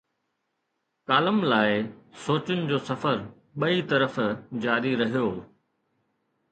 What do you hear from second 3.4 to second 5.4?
ٻئي طرف جاري رهيو.